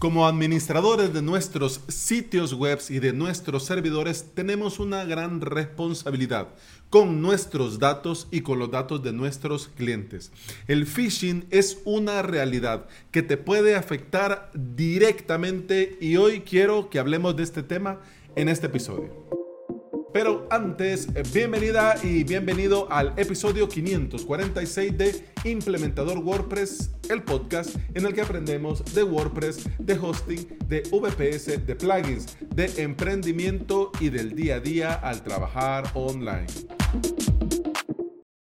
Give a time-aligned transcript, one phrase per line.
[0.00, 6.48] Como administradores de nuestros sitios web y de nuestros servidores tenemos una gran responsabilidad
[6.88, 10.32] con nuestros datos y con los datos de nuestros clientes.
[10.68, 17.36] El phishing es una realidad que te puede afectar directamente y hoy quiero que hablemos
[17.36, 18.00] de este tema
[18.36, 19.39] en este episodio.
[20.12, 28.12] Pero antes, bienvenida y bienvenido al episodio 546 de Implementador WordPress, el podcast en el
[28.12, 34.56] que aprendemos de WordPress, de hosting, de VPS, de plugins, de emprendimiento y del día
[34.56, 36.46] a día al trabajar online.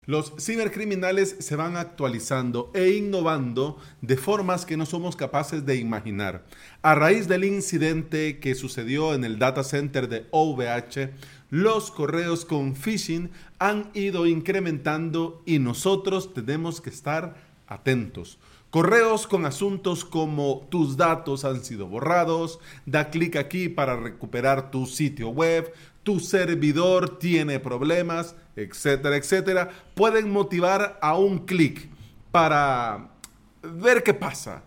[0.09, 6.45] Los cibercriminales se van actualizando e innovando de formas que no somos capaces de imaginar.
[6.81, 11.11] A raíz del incidente que sucedió en el data center de OVH,
[11.49, 17.35] los correos con phishing han ido incrementando y nosotros tenemos que estar
[17.67, 18.37] atentos.
[18.69, 24.85] Correos con asuntos como tus datos han sido borrados, da clic aquí para recuperar tu
[24.85, 31.89] sitio web, tu servidor tiene problemas, etcétera, etcétera, pueden motivar a un clic
[32.31, 33.09] para
[33.63, 34.63] ver qué pasa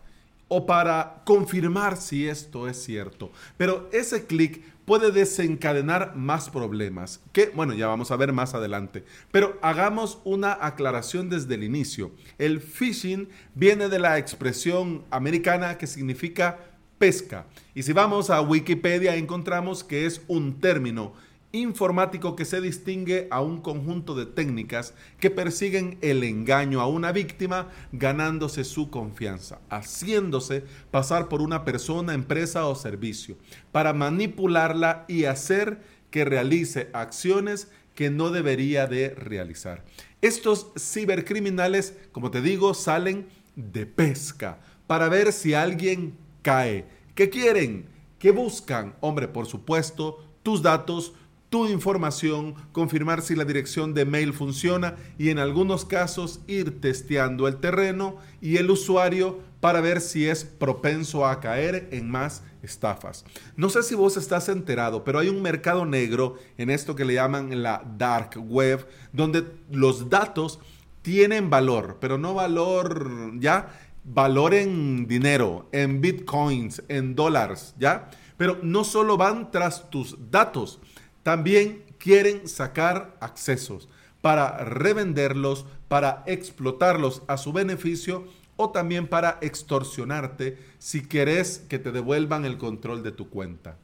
[0.49, 3.31] o para confirmar si esto es cierto.
[3.57, 9.05] Pero ese clic puede desencadenar más problemas, que bueno, ya vamos a ver más adelante.
[9.31, 12.13] Pero hagamos una aclaración desde el inicio.
[12.39, 16.59] El phishing viene de la expresión americana que significa
[16.99, 17.47] pesca.
[17.75, 21.15] Y si vamos a Wikipedia encontramos que es un término
[21.53, 27.13] informático que se distingue a un conjunto de técnicas que persiguen el engaño a una
[27.13, 33.37] víctima ganándose su confianza, haciéndose pasar por una persona, empresa o servicio,
[33.71, 35.81] para manipularla y hacer
[36.11, 39.85] que realice acciones que no debería de realizar.
[40.23, 46.87] Estos cibercriminales, como te digo, salen de pesca para ver si alguien cae.
[47.15, 47.87] ¿Qué quieren?
[48.19, 48.95] ¿Qué buscan?
[49.01, 51.13] Hombre, por supuesto, tus datos,
[51.53, 57.47] tu información, confirmar si la dirección de mail funciona y en algunos casos ir testeando
[57.47, 63.27] el terreno y el usuario para ver si es propenso a caer en más estafas.
[63.55, 67.15] No sé si vos estás enterado, pero hay un mercado negro en esto que le
[67.15, 70.59] llaman la dark web, donde los datos
[71.03, 78.09] tienen valor, pero no valor ya, valor en dinero, en bitcoins, en dólares, ¿ya?
[78.39, 80.81] Pero no solo van tras tus datos,
[81.23, 83.89] también quieren sacar accesos
[84.21, 91.93] para revenderlos, para explotarlos a su beneficio o también para extorsionarte si quieres que te
[91.93, 93.77] devuelvan el control de tu cuenta.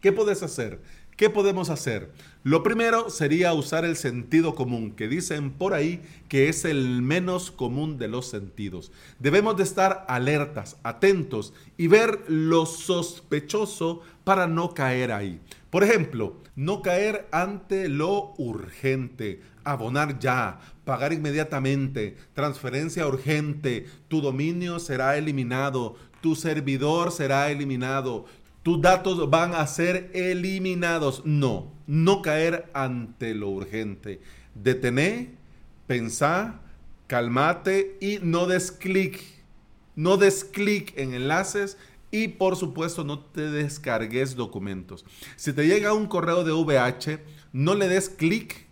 [0.00, 0.80] ¿Qué puedes hacer?
[1.22, 2.10] ¿Qué podemos hacer?
[2.42, 7.52] Lo primero sería usar el sentido común, que dicen por ahí que es el menos
[7.52, 8.90] común de los sentidos.
[9.20, 15.40] Debemos de estar alertas, atentos y ver lo sospechoso para no caer ahí.
[15.70, 24.80] Por ejemplo, no caer ante lo urgente, abonar ya, pagar inmediatamente, transferencia urgente, tu dominio
[24.80, 28.24] será eliminado, tu servidor será eliminado,
[28.62, 31.22] tus datos van a ser eliminados.
[31.24, 34.20] No, no caer ante lo urgente.
[34.54, 35.30] Detener,
[35.86, 36.60] pensar,
[37.06, 39.22] calmate y no des clic.
[39.94, 41.76] No des clic en enlaces
[42.10, 45.04] y por supuesto, no te descargues documentos.
[45.36, 47.20] Si te llega un correo de VH,
[47.52, 48.66] no le des clic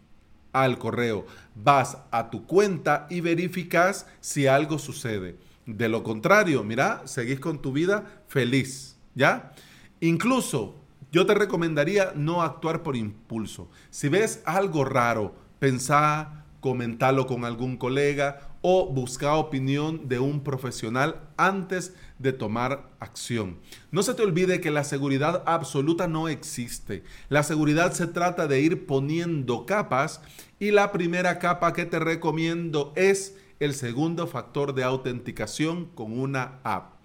[0.53, 1.27] al correo.
[1.55, 5.37] Vas a tu cuenta y verificas si algo sucede.
[5.65, 9.53] De lo contrario, mira, seguís con tu vida feliz, ¿ya?
[10.01, 10.77] Incluso
[11.13, 13.69] yo te recomendaría no actuar por impulso.
[13.91, 21.29] Si ves algo raro, pensá, comentalo con algún colega o busca opinión de un profesional
[21.37, 23.59] antes de tomar acción.
[23.91, 27.03] No se te olvide que la seguridad absoluta no existe.
[27.29, 30.21] La seguridad se trata de ir poniendo capas
[30.59, 36.61] y la primera capa que te recomiendo es el segundo factor de autenticación con una
[36.63, 37.00] app.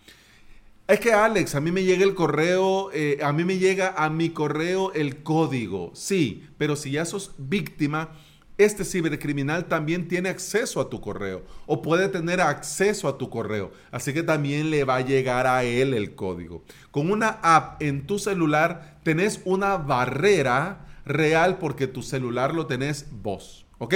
[0.87, 4.07] Es que Alex, a mí me llega el correo, eh, a mí me llega a
[4.11, 5.89] mi correo el código.
[5.95, 8.11] Sí, pero si ya sos víctima,
[8.59, 13.71] este cibercriminal también tiene acceso a tu correo o puede tener acceso a tu correo.
[13.89, 16.63] Así que también le va a llegar a él el código.
[16.91, 23.07] Con una app en tu celular tenés una barrera real porque tu celular lo tenés
[23.11, 23.64] vos.
[23.77, 23.95] ¿Ok?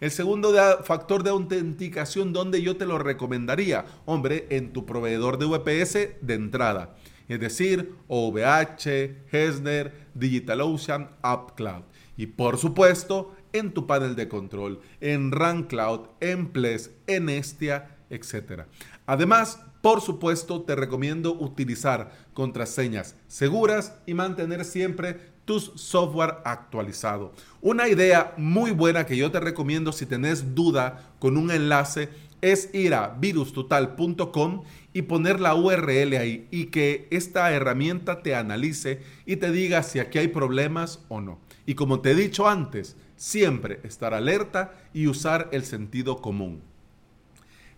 [0.00, 0.52] El segundo
[0.84, 6.34] factor de autenticación donde yo te lo recomendaría, hombre, en tu proveedor de VPS de
[6.34, 6.96] entrada.
[7.28, 11.82] Es decir, OVH, Hesner, DigitalOcean, AppCloud.
[12.16, 18.62] Y por supuesto, en tu panel de control, en RunCloud, en Ples, en Estia, etc.
[19.06, 27.32] Además, Por supuesto, te recomiendo utilizar contraseñas seguras y mantener siempre tus software actualizado.
[27.62, 32.10] Una idea muy buena que yo te recomiendo si tenés duda con un enlace
[32.42, 39.00] es ir a virustotal.com y poner la URL ahí y que esta herramienta te analice
[39.24, 41.38] y te diga si aquí hay problemas o no.
[41.64, 46.60] Y como te he dicho antes, siempre estar alerta y usar el sentido común.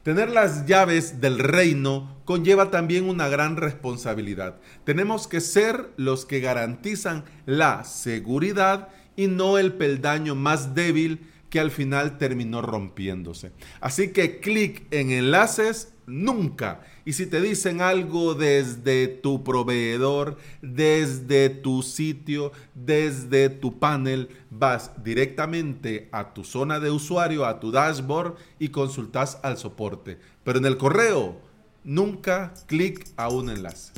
[0.03, 4.57] Tener las llaves del reino conlleva también una gran responsabilidad.
[4.85, 11.61] Tenemos que ser los que garantizan la seguridad y no el peldaño más débil que
[11.61, 13.53] al final terminó rompiéndose.
[13.81, 16.81] Así que clic en enlaces nunca.
[17.05, 24.93] Y si te dicen algo desde tu proveedor, desde tu sitio, desde tu panel, vas
[25.03, 30.19] directamente a tu zona de usuario, a tu dashboard y consultas al soporte.
[30.45, 31.41] Pero en el correo,
[31.85, 33.93] nunca clic a un enlace.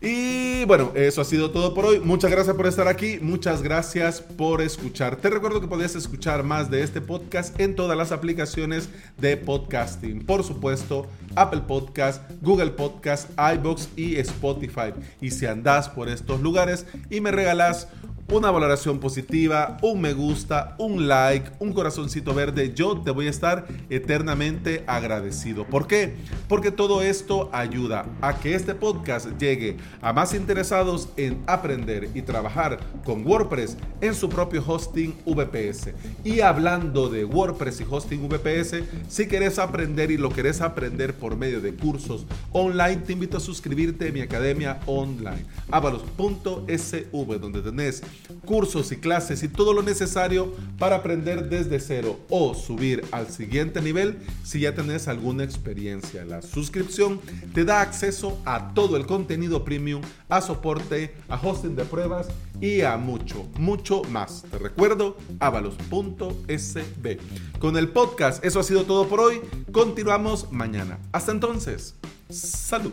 [0.00, 1.98] Y bueno, eso ha sido todo por hoy.
[1.98, 3.18] Muchas gracias por estar aquí.
[3.20, 5.16] Muchas gracias por escuchar.
[5.16, 10.24] Te recuerdo que podías escuchar más de este podcast en todas las aplicaciones de podcasting.
[10.24, 14.94] Por supuesto, Apple Podcast, Google Podcast, iBox y Spotify.
[15.20, 17.88] Y si andas por estos lugares y me regalas
[18.30, 23.30] una valoración positiva, un me gusta, un like, un corazoncito verde, yo te voy a
[23.30, 25.64] estar eternamente agradecido.
[25.64, 26.14] ¿Por qué?
[26.46, 32.22] Porque todo esto ayuda a que este podcast llegue a más interesados en aprender y
[32.22, 35.94] trabajar con WordPress en su propio hosting VPS.
[36.22, 41.36] Y hablando de WordPress y hosting VPS, si quieres aprender y lo querés aprender por
[41.36, 48.02] medio de cursos online, te invito a suscribirte a mi academia online, avalos.sv, donde tenés
[48.44, 53.80] cursos y clases y todo lo necesario para aprender desde cero o subir al siguiente
[53.80, 56.24] nivel si ya tenés alguna experiencia.
[56.24, 57.20] La suscripción
[57.54, 62.28] te da acceso a todo el contenido premium, a soporte, a hosting de pruebas
[62.60, 64.44] y a mucho, mucho más.
[64.50, 67.18] Te recuerdo, avalos.sb.
[67.58, 69.40] Con el podcast, eso ha sido todo por hoy.
[69.72, 70.98] Continuamos mañana.
[71.12, 71.94] Hasta entonces,
[72.30, 72.92] salud.